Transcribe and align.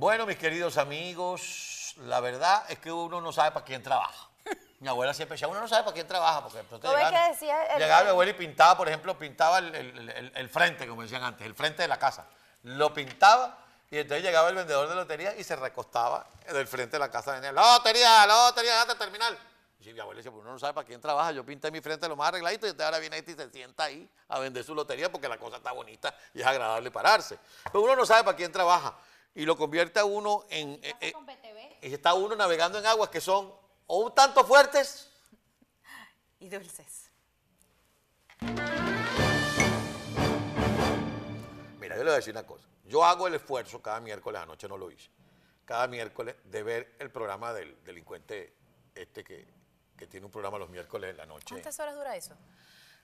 Bueno, 0.00 0.24
mis 0.24 0.38
queridos 0.38 0.78
amigos, 0.78 1.92
la 1.98 2.20
verdad 2.20 2.64
es 2.70 2.78
que 2.78 2.90
uno 2.90 3.20
no 3.20 3.34
sabe 3.34 3.50
para 3.50 3.66
quién 3.66 3.82
trabaja. 3.82 4.28
Mi 4.78 4.88
abuela 4.88 5.12
siempre 5.12 5.34
decía, 5.34 5.46
uno 5.46 5.60
no 5.60 5.68
sabe 5.68 5.82
para 5.82 5.92
quién 5.92 6.08
trabaja, 6.08 6.42
porque 6.42 6.60
entonces 6.60 6.88
¿Tú 6.90 6.96
ves 6.96 7.04
llegaba, 7.06 7.26
que 7.26 7.32
decía 7.32 7.62
el- 7.74 7.78
llegaba 7.82 8.00
mi 8.00 8.06
el- 8.06 8.10
abuela 8.12 8.30
y 8.30 8.34
pintaba, 8.34 8.78
por 8.78 8.88
ejemplo, 8.88 9.18
pintaba 9.18 9.58
el, 9.58 10.32
el- 10.34 10.48
frente, 10.48 10.88
como 10.88 11.02
decían 11.02 11.22
antes, 11.22 11.46
el 11.46 11.54
frente 11.54 11.82
de 11.82 11.88
la 11.88 11.98
casa. 11.98 12.24
Lo 12.62 12.94
pintaba 12.94 13.58
y 13.90 13.98
entonces 13.98 14.24
llegaba 14.24 14.48
el 14.48 14.54
vendedor 14.54 14.88
de 14.88 14.94
lotería 14.94 15.36
y 15.36 15.44
se 15.44 15.54
recostaba 15.54 16.26
del 16.50 16.66
frente 16.66 16.92
de 16.92 16.98
la 17.00 17.10
casa. 17.10 17.32
Venía, 17.32 17.52
lotería, 17.52 18.26
lotería, 18.26 18.80
hasta 18.80 18.94
terminar. 18.96 19.36
Y 19.80 19.92
mi 19.92 20.00
abuela 20.00 20.16
decía, 20.16 20.30
pues 20.32 20.40
uno 20.42 20.52
no 20.54 20.58
sabe 20.58 20.72
para 20.72 20.86
quién 20.86 21.02
trabaja, 21.02 21.32
yo 21.32 21.44
pinté 21.44 21.70
mi 21.70 21.82
frente 21.82 22.08
lo 22.08 22.16
más 22.16 22.28
arregladito 22.28 22.66
y 22.66 22.70
usted 22.70 22.84
ahora 22.84 22.98
viene 23.00 23.18
este 23.18 23.32
y 23.32 23.34
se 23.34 23.50
sienta 23.50 23.84
ahí 23.84 24.10
a 24.28 24.38
vender 24.38 24.64
su 24.64 24.74
lotería 24.74 25.12
porque 25.12 25.28
la 25.28 25.36
cosa 25.36 25.58
está 25.58 25.72
bonita 25.72 26.14
y 26.32 26.40
es 26.40 26.46
agradable 26.46 26.90
pararse. 26.90 27.38
Pero 27.64 27.82
uno 27.82 27.96
no 27.96 28.06
sabe 28.06 28.24
para 28.24 28.34
quién 28.34 28.50
trabaja 28.50 28.94
y 29.34 29.44
lo 29.44 29.56
convierte 29.56 30.00
a 30.00 30.04
uno 30.04 30.44
en... 30.50 30.80
eh, 30.82 30.94
eh, 31.00 31.12
y 31.82 31.94
está 31.94 32.14
uno 32.14 32.36
navegando 32.36 32.78
en 32.78 32.86
aguas 32.86 33.10
que 33.10 33.20
son 33.20 33.52
o 33.86 33.98
un 33.98 34.14
tanto 34.14 34.44
fuertes 34.44 35.10
Y 36.38 36.48
dulces. 36.48 37.10
Mira, 41.78 41.96
yo 41.96 42.04
le 42.04 42.10
voy 42.10 42.12
a 42.12 42.16
decir 42.16 42.32
una 42.32 42.46
cosa. 42.46 42.66
Yo 42.84 43.04
hago 43.04 43.26
el 43.26 43.34
esfuerzo 43.34 43.80
cada 43.80 44.00
miércoles, 44.00 44.40
anoche 44.40 44.66
no 44.68 44.76
lo 44.76 44.90
hice, 44.90 45.10
cada 45.64 45.86
miércoles 45.86 46.36
de 46.44 46.62
ver 46.62 46.96
el 46.98 47.10
programa 47.10 47.52
del 47.52 47.82
delincuente 47.84 48.56
este 48.94 49.22
que, 49.22 49.46
que 49.96 50.06
tiene 50.06 50.26
un 50.26 50.32
programa 50.32 50.58
los 50.58 50.70
miércoles 50.70 51.10
en 51.10 51.16
la 51.18 51.26
noche. 51.26 51.46
¿Cuántas 51.50 51.78
horas 51.78 51.94
dura 51.94 52.16
eso? 52.16 52.34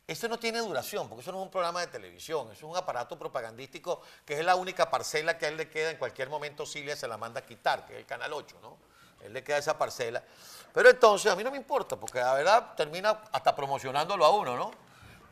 Eso 0.07 0.29
no 0.29 0.39
tiene 0.39 0.61
duración, 0.61 1.09
porque 1.09 1.23
eso 1.23 1.33
no 1.33 1.39
es 1.39 1.45
un 1.45 1.51
programa 1.51 1.81
de 1.81 1.89
televisión, 1.89 2.47
eso 2.53 2.67
es 2.67 2.71
un 2.71 2.77
aparato 2.77 3.19
propagandístico 3.19 4.03
que 4.25 4.39
es 4.39 4.45
la 4.45 4.55
única 4.55 4.89
parcela 4.89 5.37
que 5.37 5.47
a 5.47 5.49
él 5.49 5.57
le 5.57 5.69
queda, 5.69 5.91
en 5.91 5.97
cualquier 5.97 6.29
momento 6.29 6.65
Cilia 6.65 6.95
se 6.95 7.09
la 7.09 7.17
manda 7.17 7.41
a 7.41 7.45
quitar, 7.45 7.85
que 7.85 7.95
es 7.95 7.99
el 7.99 8.07
Canal 8.07 8.33
8, 8.33 8.57
¿no? 8.63 8.79
Él 9.21 9.33
le 9.33 9.43
queda 9.43 9.59
esa 9.59 9.77
parcela. 9.77 10.23
Pero 10.73 10.91
entonces, 10.91 11.33
a 11.33 11.35
mí 11.35 11.43
no 11.43 11.51
me 11.51 11.57
importa, 11.57 11.97
porque 11.97 12.21
la 12.21 12.35
verdad 12.35 12.75
termina 12.77 13.23
hasta 13.33 13.57
promocionándolo 13.57 14.25
a 14.25 14.31
uno, 14.31 14.57
¿no? 14.57 14.71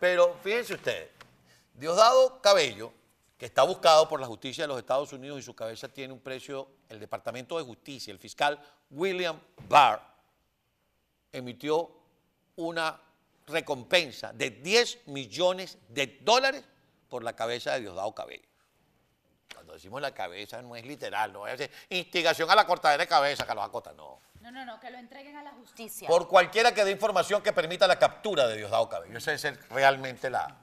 Pero 0.00 0.36
fíjense 0.42 0.74
ustedes, 0.74 1.10
Diosdado 1.72 2.40
Cabello, 2.40 2.92
que 3.38 3.46
está 3.46 3.62
buscado 3.62 4.08
por 4.08 4.20
la 4.20 4.26
justicia 4.26 4.64
de 4.64 4.68
los 4.68 4.78
Estados 4.78 5.12
Unidos 5.12 5.38
y 5.38 5.42
su 5.42 5.54
cabeza 5.54 5.88
tiene 5.88 6.12
un 6.12 6.20
precio, 6.20 6.68
el 6.88 6.98
Departamento 6.98 7.58
de 7.58 7.64
Justicia, 7.64 8.10
el 8.10 8.18
fiscal 8.18 8.58
William 8.90 9.38
Barr, 9.68 10.00
emitió 11.30 11.90
una 12.56 13.00
recompensa 13.46 14.32
de 14.32 14.50
10 14.50 15.06
millones 15.08 15.78
de 15.88 16.18
dólares 16.22 16.64
por 17.08 17.22
la 17.22 17.34
cabeza 17.34 17.72
de 17.74 17.80
Diosdado 17.80 18.14
Cabello. 18.14 18.48
Cuando 19.52 19.74
decimos 19.74 20.00
la 20.00 20.12
cabeza 20.14 20.60
no 20.62 20.74
es 20.76 20.84
literal, 20.84 21.32
no 21.32 21.46
es 21.46 21.70
instigación 21.90 22.50
a 22.50 22.54
la 22.54 22.66
cortadera 22.66 23.02
de 23.04 23.08
cabeza, 23.08 23.46
Carlos 23.46 23.64
Acosta, 23.66 23.92
no. 23.92 24.20
No, 24.40 24.50
no, 24.50 24.64
no, 24.64 24.78
que 24.80 24.90
lo 24.90 24.98
entreguen 24.98 25.36
a 25.36 25.42
la 25.42 25.52
justicia. 25.52 26.06
Por 26.08 26.28
cualquiera 26.28 26.74
que 26.74 26.84
dé 26.84 26.90
información 26.90 27.42
que 27.42 27.52
permita 27.52 27.86
la 27.86 27.98
captura 27.98 28.46
de 28.46 28.56
Diosdado 28.58 28.88
Cabello. 28.88 29.16
Ese 29.16 29.34
es 29.34 29.44
el- 29.44 29.58
realmente 29.70 30.28
la, 30.28 30.54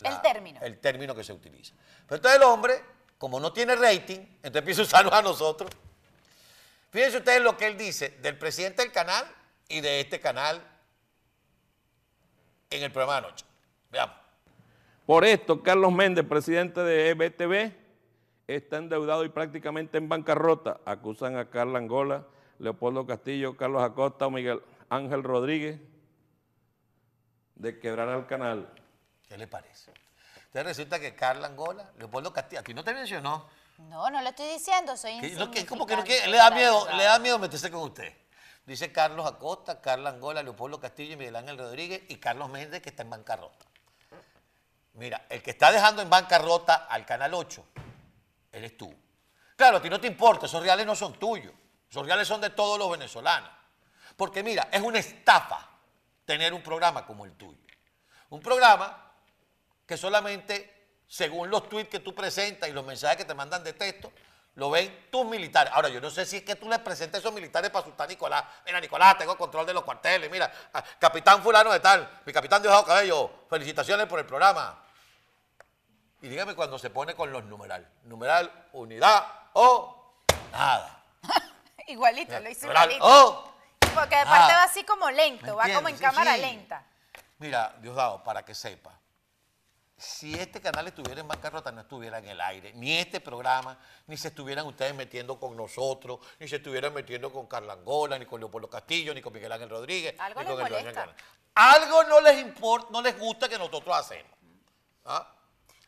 la- 0.00 0.10
El 0.10 0.20
término. 0.20 0.60
El 0.60 0.78
término 0.80 1.14
que 1.14 1.24
se 1.24 1.32
utiliza. 1.32 1.74
Pero 2.06 2.16
entonces 2.16 2.36
el 2.38 2.42
hombre, 2.46 2.82
como 3.16 3.40
no 3.40 3.52
tiene 3.54 3.74
rating, 3.76 4.18
entonces 4.42 4.56
empieza 4.56 4.80
a 4.82 4.84
usarnos 4.84 5.12
a 5.14 5.22
nosotros. 5.22 5.70
Fíjense 6.90 7.18
ustedes 7.18 7.40
lo 7.42 7.56
que 7.56 7.66
él 7.66 7.76
dice 7.78 8.10
del 8.20 8.36
presidente 8.38 8.82
del 8.82 8.92
canal 8.92 9.24
y 9.68 9.80
de 9.80 10.00
este 10.00 10.20
canal 10.20 10.62
en 12.76 12.84
el 12.84 12.92
programa 12.92 13.20
de 13.20 13.26
anoche. 13.26 13.44
Veamos. 13.90 14.16
Por 15.06 15.24
esto, 15.24 15.62
Carlos 15.62 15.92
Méndez, 15.92 16.24
presidente 16.26 16.80
de 16.82 17.10
EBTV, 17.10 17.72
está 18.46 18.76
endeudado 18.78 19.24
y 19.24 19.28
prácticamente 19.28 19.98
en 19.98 20.08
bancarrota. 20.08 20.80
Acusan 20.84 21.36
a 21.36 21.50
Carla 21.50 21.78
Angola, 21.78 22.26
Leopoldo 22.58 23.06
Castillo, 23.06 23.56
Carlos 23.56 23.82
Acosta 23.82 24.26
o 24.26 24.30
Miguel 24.30 24.62
Ángel 24.88 25.22
Rodríguez 25.22 25.80
de 27.54 27.78
quebrar 27.78 28.08
al 28.08 28.26
canal. 28.26 28.68
¿Qué 29.28 29.36
le 29.38 29.46
parece? 29.46 29.92
Entonces 30.46 30.64
resulta 30.76 31.00
que 31.00 31.14
Carla 31.14 31.48
Angola, 31.48 31.90
Leopoldo 31.98 32.32
Castillo, 32.32 32.60
aquí 32.60 32.74
no 32.74 32.84
te 32.84 32.94
mencionó. 32.94 33.46
No, 33.78 34.08
no 34.08 34.22
lo 34.22 34.28
estoy 34.28 34.46
diciendo, 34.50 34.96
soy 34.96 35.20
Que 35.20 35.30
no, 35.32 35.50
que 35.50 35.66
como 35.66 35.84
que 35.86 35.96
no 35.96 36.04
quiere- 36.04 36.28
le 36.28 36.36
da 36.36 36.50
miedo, 36.50 36.86
le 36.96 37.04
da 37.04 37.18
miedo 37.18 37.38
meterse 37.38 37.70
con 37.70 37.82
usted. 37.82 38.12
Dice 38.66 38.92
Carlos 38.92 39.26
Acosta, 39.26 39.80
Carla 39.80 40.10
Angola, 40.10 40.42
Leopoldo 40.42 40.80
Castillo 40.80 41.16
Miguel 41.18 41.36
Ángel 41.36 41.58
Rodríguez 41.58 42.02
y 42.08 42.16
Carlos 42.16 42.48
Méndez 42.48 42.80
que 42.80 42.90
está 42.90 43.02
en 43.02 43.10
bancarrota. 43.10 43.66
Mira, 44.94 45.26
el 45.28 45.42
que 45.42 45.50
está 45.50 45.70
dejando 45.72 46.02
en 46.02 46.08
bancarrota 46.08 46.86
al 46.88 47.04
Canal 47.04 47.34
8, 47.34 47.64
eres 48.52 48.76
tú. 48.76 48.94
Claro, 49.56 49.78
a 49.78 49.82
ti 49.82 49.90
no 49.90 50.00
te 50.00 50.06
importa, 50.06 50.46
esos 50.46 50.62
reales 50.62 50.86
no 50.86 50.94
son 50.94 51.18
tuyos. 51.18 51.52
Esos 51.90 52.06
reales 52.06 52.26
son 52.26 52.40
de 52.40 52.50
todos 52.50 52.78
los 52.78 52.90
venezolanos. 52.90 53.50
Porque 54.16 54.42
mira, 54.42 54.68
es 54.72 54.80
una 54.80 54.98
estafa 54.98 55.68
tener 56.24 56.54
un 56.54 56.62
programa 56.62 57.04
como 57.06 57.24
el 57.24 57.32
tuyo. 57.32 57.60
Un 58.30 58.40
programa 58.40 59.12
que 59.86 59.96
solamente, 59.96 60.98
según 61.06 61.50
los 61.50 61.68
tweets 61.68 61.90
que 61.90 62.00
tú 62.00 62.14
presentas 62.14 62.68
y 62.68 62.72
los 62.72 62.84
mensajes 62.84 63.18
que 63.18 63.24
te 63.24 63.34
mandan 63.34 63.62
de 63.62 63.74
texto, 63.74 64.12
lo 64.56 64.70
ven 64.70 65.08
tus 65.10 65.24
militares. 65.26 65.72
Ahora, 65.74 65.88
yo 65.88 66.00
no 66.00 66.10
sé 66.10 66.24
si 66.24 66.36
es 66.38 66.42
que 66.44 66.54
tú 66.54 66.68
les 66.68 66.78
presentas 66.78 67.18
a 67.18 67.20
esos 67.20 67.32
militares 67.32 67.70
para 67.70 67.82
asustar 67.84 68.06
a 68.06 68.08
Nicolás. 68.08 68.44
Mira, 68.64 68.80
Nicolás, 68.80 69.18
tengo 69.18 69.36
control 69.36 69.66
de 69.66 69.74
los 69.74 69.82
cuarteles. 69.82 70.30
Mira, 70.30 70.52
ah, 70.72 70.82
capitán 70.98 71.42
fulano 71.42 71.72
de 71.72 71.80
tal, 71.80 72.08
mi 72.24 72.32
capitán 72.32 72.62
Diosdado 72.62 72.84
Cabello, 72.84 73.30
felicitaciones 73.50 74.06
por 74.06 74.18
el 74.20 74.26
programa. 74.26 74.78
Y 76.22 76.28
dígame 76.28 76.54
cuando 76.54 76.78
se 76.78 76.88
pone 76.90 77.14
con 77.14 77.30
los 77.32 77.44
numeral. 77.44 77.86
Numeral, 78.04 78.68
unidad 78.72 79.26
o 79.54 80.14
nada. 80.52 81.02
Igualito, 81.88 82.38
lo 82.40 82.48
hice 82.48 82.62
Numeral 82.62 82.92
igualito. 82.92 83.38
o 83.38 83.54
Porque 83.94 84.16
aparte 84.16 84.52
Ah. 84.52 84.56
va 84.58 84.62
así 84.64 84.84
como 84.84 85.10
lento, 85.10 85.44
¿Me 85.46 85.52
va 85.52 85.68
como 85.74 85.88
en 85.88 85.98
cámara 85.98 86.34
sí. 86.36 86.40
lenta. 86.40 86.82
Mira, 87.38 87.74
Diosdado, 87.80 88.22
para 88.24 88.42
que 88.44 88.54
sepa, 88.54 88.92
si 89.96 90.34
este 90.34 90.60
canal 90.60 90.86
estuviera 90.88 91.20
en 91.20 91.28
bancarrota, 91.28 91.70
no 91.70 91.82
estuviera 91.82 92.18
en 92.18 92.26
el 92.26 92.40
aire, 92.40 92.72
ni 92.74 92.96
este 92.96 93.20
programa, 93.20 93.78
ni 94.06 94.16
se 94.16 94.28
estuvieran 94.28 94.66
ustedes 94.66 94.94
metiendo 94.94 95.38
con 95.38 95.56
nosotros, 95.56 96.18
ni 96.40 96.48
se 96.48 96.56
estuvieran 96.56 96.92
metiendo 96.92 97.32
con 97.32 97.46
Carla 97.46 97.74
Angola, 97.74 98.18
ni 98.18 98.26
con 98.26 98.40
Leopoldo 98.40 98.68
Castillo, 98.68 99.14
ni 99.14 99.22
con 99.22 99.32
Miguel 99.32 99.52
Ángel 99.52 99.70
Rodríguez, 99.70 100.18
Algo 100.18 100.40
ni 100.40 100.46
les 100.46 100.54
con 100.56 100.66
el 100.66 100.72
del 100.72 100.82
molesta. 100.82 101.16
Algo 101.54 102.04
no 102.04 102.20
les 102.20 102.38
importa, 102.40 102.88
no 102.90 103.02
les 103.02 103.18
gusta 103.18 103.48
que 103.48 103.56
nosotros 103.56 103.96
hacemos. 103.96 104.32
¿Ah? 105.04 105.32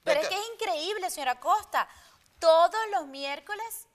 Pero 0.04 0.20
es 0.20 0.28
que 0.28 0.34
es 0.34 0.48
increíble, 0.54 1.10
señora 1.10 1.40
Costa. 1.40 1.88
Todos 2.38 2.80
los 2.92 3.06
miércoles 3.06 3.88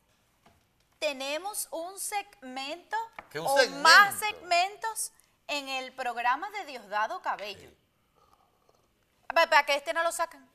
tenemos 1.00 1.70
un 1.72 1.98
segmento 1.98 2.98
¿Qué 3.30 3.40
un 3.40 3.48
o 3.48 3.56
más 3.82 4.20
segmentos 4.20 5.14
en 5.48 5.70
el 5.70 5.94
programa 5.94 6.50
de 6.52 6.66
Diosdado 6.66 7.22
Cabello. 7.22 7.70
¿Para 9.34 9.66
que 9.66 9.75
este 9.75 9.94
no 9.94 10.03
lo 10.03 10.12
sacan? 10.12 10.47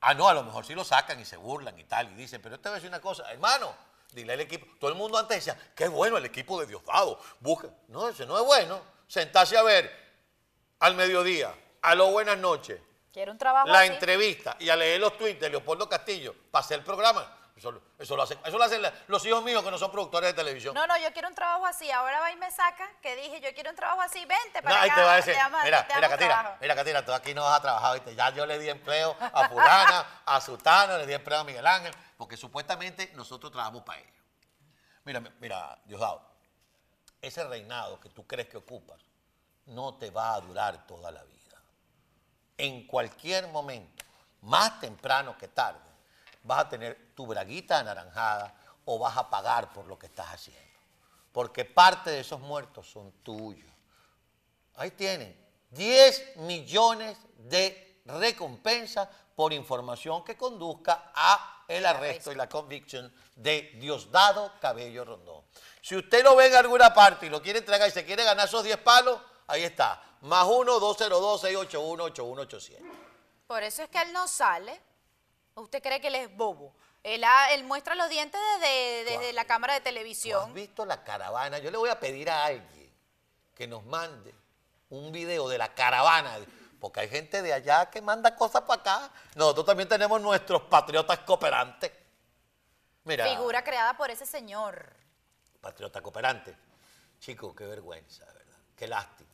Ah, 0.00 0.14
no, 0.14 0.28
a 0.28 0.34
lo 0.34 0.44
mejor 0.44 0.64
sí 0.64 0.74
lo 0.74 0.84
sacan 0.84 1.18
y 1.20 1.24
se 1.24 1.36
burlan 1.36 1.78
y 1.78 1.84
tal, 1.84 2.10
y 2.12 2.14
dicen, 2.14 2.40
pero 2.40 2.58
te 2.60 2.68
voy 2.68 2.74
a 2.74 2.76
decir 2.76 2.88
una 2.88 3.00
cosa, 3.00 3.30
hermano, 3.32 3.74
dile 4.12 4.32
al 4.34 4.40
equipo, 4.40 4.66
todo 4.78 4.90
el 4.90 4.96
mundo 4.96 5.18
antes 5.18 5.44
decía, 5.44 5.60
qué 5.74 5.88
bueno 5.88 6.16
el 6.16 6.24
equipo 6.24 6.60
de 6.60 6.66
Diosdado, 6.66 7.20
busca, 7.40 7.68
no, 7.88 8.08
ese 8.08 8.24
no 8.24 8.38
es 8.38 8.44
bueno, 8.44 8.80
sentarse 9.08 9.56
a 9.58 9.62
ver 9.62 9.90
al 10.78 10.94
mediodía, 10.94 11.52
a 11.82 11.94
lo 11.94 12.10
buenas 12.12 12.38
noches, 12.38 12.80
Quiero 13.12 13.32
un 13.32 13.38
trabajo 13.38 13.66
la 13.68 13.80
así. 13.80 13.92
entrevista 13.92 14.56
y 14.60 14.68
a 14.68 14.76
leer 14.76 15.00
los 15.00 15.16
tweets 15.18 15.40
de 15.40 15.50
Leopoldo 15.50 15.88
Castillo 15.88 16.34
para 16.52 16.64
hacer 16.64 16.78
el 16.78 16.84
programa, 16.84 17.36
eso, 17.58 17.72
lo- 17.72 17.82
eso 17.98 18.16
lo 18.16 18.22
hacen, 18.22 18.38
eso 18.44 18.56
lo 18.56 18.64
hacen 18.64 18.80
los 19.08 19.24
hijos 19.26 19.42
míos 19.42 19.62
que 19.64 19.70
no 19.70 19.78
son 19.78 19.90
productores 19.90 20.30
de 20.30 20.34
televisión. 20.34 20.74
No, 20.74 20.86
no, 20.86 20.96
yo 20.98 21.12
quiero 21.12 21.28
un 21.28 21.34
trabajo 21.34 21.66
así. 21.66 21.90
Ahora 21.90 22.20
va 22.20 22.30
y 22.32 22.36
me 22.36 22.50
saca 22.50 22.88
que 23.02 23.16
dije, 23.16 23.40
yo 23.40 23.52
quiero 23.54 23.70
un 23.70 23.76
trabajo 23.76 24.00
así. 24.00 24.20
Vente 24.20 24.62
No, 24.62 24.70
para 24.70 24.82
ahí 24.82 24.88
acá. 24.90 25.00
te 25.00 25.04
va 25.06 25.12
a 25.12 25.16
decir, 25.16 25.34
mira, 25.64 25.86
mira, 25.94 26.08
Catira, 26.08 26.58
mira, 26.60 26.74
Catira, 26.76 27.04
tú 27.04 27.12
aquí 27.12 27.34
no 27.34 27.42
vas 27.42 27.58
a 27.58 27.62
trabajar, 27.62 27.94
¿viste? 27.94 28.14
Ya 28.14 28.30
yo 28.30 28.46
le 28.46 28.58
di 28.58 28.68
empleo 28.70 29.16
a 29.20 29.48
fulana, 29.48 30.22
a 30.24 30.40
Sutano, 30.40 30.96
le 30.98 31.06
di 31.06 31.12
empleo 31.14 31.40
a 31.40 31.44
Miguel 31.44 31.66
Ángel, 31.66 31.92
porque 32.16 32.36
supuestamente 32.36 33.10
nosotros 33.14 33.50
trabajamos 33.52 33.82
para 33.82 33.98
ellos. 34.00 34.14
Mira, 35.04 35.20
mira, 35.40 35.78
Diosdado, 35.84 36.22
ese 37.20 37.42
reinado 37.44 37.98
que 37.98 38.08
tú 38.10 38.26
crees 38.26 38.48
que 38.48 38.56
ocupas 38.56 39.00
no 39.66 39.94
te 39.98 40.10
va 40.10 40.34
a 40.34 40.40
durar 40.40 40.86
toda 40.86 41.10
la 41.10 41.22
vida. 41.24 41.60
En 42.56 42.86
cualquier 42.86 43.48
momento, 43.48 44.04
más 44.42 44.78
temprano 44.80 45.36
que 45.36 45.48
tarde, 45.48 45.80
vas 46.42 46.60
a 46.60 46.68
tener 46.68 47.12
tu 47.14 47.26
braguita 47.26 47.78
anaranjada 47.78 48.54
o 48.84 48.98
vas 48.98 49.16
a 49.16 49.28
pagar 49.28 49.72
por 49.72 49.86
lo 49.86 49.98
que 49.98 50.06
estás 50.06 50.28
haciendo. 50.28 50.62
Porque 51.32 51.64
parte 51.64 52.10
de 52.10 52.20
esos 52.20 52.40
muertos 52.40 52.90
son 52.90 53.12
tuyos. 53.22 53.70
Ahí 54.76 54.92
tienen 54.92 55.36
10 55.70 56.36
millones 56.36 57.18
de 57.36 58.02
recompensa 58.06 59.10
por 59.34 59.52
información 59.52 60.24
que 60.24 60.36
conduzca 60.36 61.12
a 61.14 61.64
el 61.68 61.84
arresto 61.84 62.32
y 62.32 62.34
la 62.34 62.48
convicción 62.48 63.12
de 63.36 63.72
Diosdado 63.74 64.54
Cabello 64.60 65.04
Rondón. 65.04 65.44
Si 65.82 65.94
usted 65.94 66.24
lo 66.24 66.34
ve 66.34 66.46
en 66.46 66.56
alguna 66.56 66.94
parte 66.94 67.26
y 67.26 67.30
lo 67.30 67.42
quiere 67.42 67.58
entregar 67.58 67.86
y 67.88 67.92
se 67.92 68.04
quiere 68.04 68.24
ganar 68.24 68.48
esos 68.48 68.64
10 68.64 68.78
palos, 68.78 69.20
ahí 69.46 69.64
está. 69.64 70.02
Más 70.22 70.46
1-202-681-8187. 70.46 72.78
Por 73.46 73.62
eso 73.62 73.82
es 73.82 73.90
que 73.90 74.00
él 74.02 74.12
no 74.12 74.26
sale. 74.26 74.80
¿Usted 75.60 75.82
cree 75.82 76.00
que 76.00 76.08
él 76.08 76.14
es 76.16 76.36
bobo? 76.36 76.74
Él, 77.02 77.22
ha- 77.24 77.52
él 77.52 77.64
muestra 77.64 77.94
los 77.94 78.08
dientes 78.08 78.40
desde, 78.60 79.32
la 79.32 79.44
cámara 79.44 79.74
de 79.74 79.80
¿Tú 79.80 79.88
has 79.88 79.94
televisión. 79.94 80.52
visto 80.54 80.84
la 80.84 81.02
caravana? 81.04 81.58
Yo 81.58 81.70
le 81.70 81.78
voy 81.78 81.90
a 81.90 81.98
pedir 82.00 82.28
a 82.30 82.44
alguien 82.46 82.92
que 83.54 83.66
nos 83.66 83.84
mande 83.84 84.34
un 84.90 85.12
video 85.12 85.48
de 85.48 85.58
la 85.58 85.74
caravana, 85.74 86.38
porque 86.80 87.00
hay 87.00 87.08
gente 87.08 87.42
de 87.42 87.52
allá 87.52 87.90
que 87.90 88.00
manda 88.00 88.34
cosas 88.36 88.62
para 88.62 88.80
acá. 88.80 89.10
Nosotros 89.34 89.66
también 89.66 89.88
tenemos 89.88 90.20
nuestros 90.20 90.62
patriotas 90.62 91.18
cooperantes. 91.20 91.92
Mira, 93.04 93.26
Figura 93.26 93.62
creada 93.64 93.96
por 93.96 94.10
ese 94.10 94.26
señor. 94.26 94.92
patriota 95.60 96.00
cooperante. 96.02 96.56
Chico, 97.20 97.54
qué 97.54 97.64
vergüenza, 97.66 98.24
verdad. 98.26 98.56
Qué 98.76 98.86
lástima, 98.86 99.27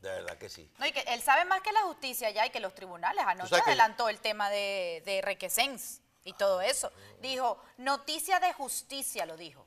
de 0.00 0.10
verdad 0.10 0.38
que 0.38 0.48
sí. 0.48 0.70
No, 0.78 0.86
y 0.86 0.92
que 0.92 1.00
él 1.00 1.20
sabe 1.22 1.44
más 1.44 1.60
que 1.60 1.72
la 1.72 1.82
justicia 1.82 2.30
ya 2.30 2.46
y 2.46 2.50
que 2.50 2.60
los 2.60 2.74
tribunales. 2.74 3.24
Anoche 3.26 3.56
adelantó 3.56 4.08
el 4.08 4.20
tema 4.20 4.48
de, 4.50 5.02
de 5.04 5.20
Requesens 5.22 6.00
y 6.24 6.32
todo 6.34 6.60
eso. 6.60 6.92
Dijo, 7.20 7.58
noticia 7.78 8.38
de 8.38 8.52
justicia, 8.52 9.26
lo 9.26 9.36
dijo. 9.36 9.66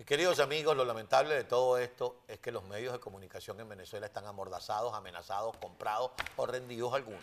Mis 0.00 0.06
queridos 0.06 0.40
amigos, 0.40 0.76
lo 0.76 0.84
lamentable 0.84 1.34
de 1.34 1.44
todo 1.44 1.76
esto 1.76 2.22
es 2.26 2.38
que 2.40 2.50
los 2.50 2.64
medios 2.64 2.92
de 2.92 3.00
comunicación 3.00 3.60
en 3.60 3.68
Venezuela 3.68 4.06
están 4.06 4.26
amordazados, 4.26 4.94
amenazados, 4.94 5.56
comprados 5.58 6.12
o 6.36 6.46
rendidos 6.46 6.94
algunos. 6.94 7.20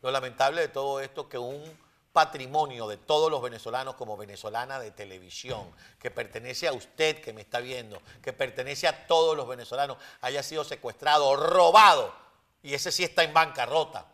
Lo 0.00 0.10
lamentable 0.10 0.60
de 0.60 0.68
todo 0.68 1.00
esto 1.00 1.22
es 1.22 1.26
que 1.26 1.38
un 1.38 1.78
patrimonio 2.12 2.86
de 2.86 2.98
todos 2.98 3.30
los 3.30 3.40
venezolanos 3.40 3.94
como 3.94 4.16
venezolana 4.16 4.78
de 4.78 4.90
televisión, 4.90 5.74
que 5.98 6.10
pertenece 6.10 6.68
a 6.68 6.72
usted 6.72 7.20
que 7.20 7.32
me 7.32 7.40
está 7.40 7.60
viendo, 7.60 8.02
que 8.22 8.32
pertenece 8.32 8.86
a 8.86 9.06
todos 9.06 9.36
los 9.36 9.48
venezolanos, 9.48 9.96
haya 10.20 10.42
sido 10.42 10.62
secuestrado, 10.64 11.34
robado, 11.36 12.14
y 12.62 12.74
ese 12.74 12.92
sí 12.92 13.02
está 13.02 13.24
en 13.24 13.32
bancarrota, 13.32 14.06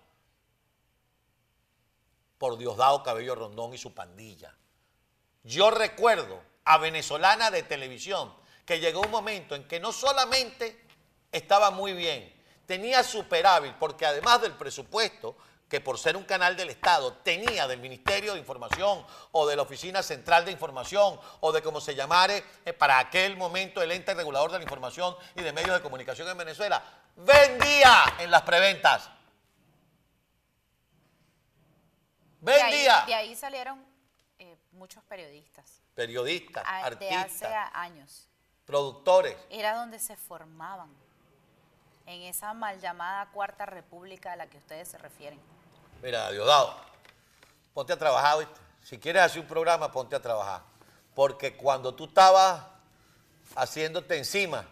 por 2.39 2.57
Diosdado 2.57 3.03
Cabello 3.03 3.35
Rondón 3.35 3.75
y 3.75 3.79
su 3.79 3.93
pandilla. 3.93 4.55
Yo 5.43 5.71
recuerdo 5.71 6.41
a 6.65 6.79
venezolana 6.79 7.51
de 7.51 7.65
televisión 7.65 8.33
que 8.65 8.79
llegó 8.79 9.01
un 9.01 9.11
momento 9.11 9.55
en 9.55 9.67
que 9.67 9.81
no 9.81 9.93
solamente 9.93 10.87
estaba 11.33 11.71
muy 11.71 11.95
bien, 11.95 12.33
tenía 12.67 13.03
superávit, 13.03 13.75
porque 13.75 14.07
además 14.07 14.43
del 14.43 14.53
presupuesto, 14.53 15.37
que 15.69 15.81
por 15.83 15.99
ser 15.99 16.17
un 16.17 16.25
canal 16.25 16.57
del 16.57 16.71
Estado 16.71 17.13
tenía 17.19 17.67
del 17.69 17.79
Ministerio 17.81 18.33
de 18.33 18.39
Información 18.41 19.05
o 19.33 19.47
de 19.47 19.55
la 19.57 19.63
Oficina 19.63 20.03
Central 20.03 20.45
de 20.47 20.51
Información 20.53 21.21
o 21.41 21.53
de 21.53 21.63
como 21.63 21.81
se 21.81 21.95
llamare 21.95 22.43
eh, 22.65 22.73
para 22.73 22.99
aquel 22.99 23.37
momento 23.37 23.83
el 23.83 23.93
ente 23.93 24.15
regulador 24.15 24.51
de 24.51 24.59
la 24.59 24.65
información 24.65 25.15
y 25.37 25.43
de 25.43 25.53
medios 25.53 25.77
de 25.77 25.83
comunicación 25.83 26.27
en 26.29 26.39
Venezuela, 26.39 26.83
vendía 27.17 28.15
en 28.19 28.31
las 28.31 28.43
preventas. 28.43 29.11
De 32.41 32.53
ahí, 32.55 32.73
Vendía. 32.73 33.05
de 33.07 33.15
ahí 33.15 33.37
salieron 33.37 33.85
eh, 34.39 34.57
muchos 34.73 35.03
periodistas 35.05 35.83
Periodistas, 35.95 36.63
a- 36.67 36.91
de 36.91 37.11
hace 37.11 37.15
artistas, 37.45 37.71
años. 37.75 38.29
productores. 38.65 39.37
Era 39.51 39.75
donde 39.75 39.99
se 39.99 40.17
formaban. 40.17 40.89
En 42.07 42.23
esa 42.23 42.55
mal 42.55 42.81
llamada 42.81 43.27
Cuarta 43.33 43.67
República 43.67 44.33
a 44.33 44.37
la 44.37 44.47
que 44.47 44.57
ustedes 44.57 44.89
se 44.89 44.97
refieren. 44.97 45.39
Mira, 46.03 46.31
Diosdado, 46.31 46.75
ponte 47.75 47.93
a 47.93 47.97
trabajar, 47.97 48.39
¿viste? 48.39 48.61
Si 48.85 48.99
quieres 48.99 49.23
hacer 49.23 49.41
un 49.43 49.49
programa, 49.49 49.91
ponte 49.91 50.15
a 50.15 50.21
trabajar. 50.23 50.63
Porque 51.15 51.57
cuando 51.57 51.95
tú 51.95 52.05
estabas 52.05 52.63
haciéndote 53.57 54.17
encima, 54.17 54.65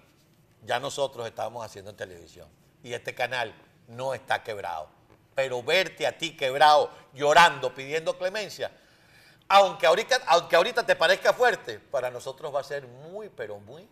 ya 0.62 0.78
nosotros 0.78 1.26
estábamos 1.26 1.64
haciendo 1.64 1.90
en 1.90 1.96
televisión. 1.96 2.49
Y 2.82 2.93
este 2.94 3.14
canal 3.14 3.52
no 3.88 4.14
está 4.14 4.43
quebrado. 4.43 4.88
Pero 5.34 5.62
verte 5.62 6.06
a 6.06 6.17
ti 6.17 6.37
quebrado, 6.37 6.90
llorando, 7.12 7.75
pidiendo 7.75 8.17
clemencia, 8.17 8.70
aunque 9.49 9.87
ahorita, 9.87 10.23
aunque 10.26 10.56
ahorita 10.56 10.87
te 10.87 10.96
parezca 10.96 11.32
fuerte, 11.32 11.78
para 11.78 12.11
nosotros 12.11 12.55
va 12.55 12.61
a 12.61 12.64
ser 12.64 12.87
muy, 12.87 13.28
pero 13.28 13.58
muy. 13.58 13.88